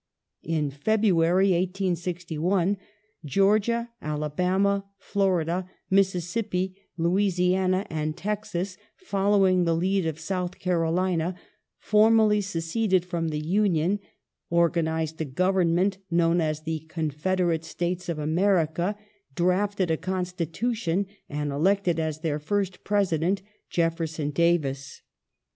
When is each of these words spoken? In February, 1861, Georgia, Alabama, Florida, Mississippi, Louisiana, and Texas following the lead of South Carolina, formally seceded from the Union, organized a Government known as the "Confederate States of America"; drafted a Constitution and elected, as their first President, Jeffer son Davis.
In 0.41 0.71
February, 0.71 1.51
1861, 1.51 2.77
Georgia, 3.23 3.91
Alabama, 4.01 4.83
Florida, 4.97 5.69
Mississippi, 5.91 6.75
Louisiana, 6.97 7.85
and 7.87 8.17
Texas 8.17 8.77
following 8.95 9.63
the 9.63 9.75
lead 9.75 10.07
of 10.07 10.19
South 10.19 10.57
Carolina, 10.57 11.35
formally 11.77 12.41
seceded 12.41 13.05
from 13.05 13.27
the 13.27 13.45
Union, 13.45 13.99
organized 14.49 15.21
a 15.21 15.25
Government 15.25 15.99
known 16.09 16.41
as 16.41 16.61
the 16.63 16.79
"Confederate 16.89 17.63
States 17.63 18.09
of 18.09 18.17
America"; 18.17 18.97
drafted 19.35 19.91
a 19.91 19.97
Constitution 19.97 21.05
and 21.29 21.51
elected, 21.51 21.99
as 21.99 22.21
their 22.21 22.39
first 22.39 22.83
President, 22.83 23.43
Jeffer 23.69 24.07
son 24.07 24.31
Davis. 24.31 25.03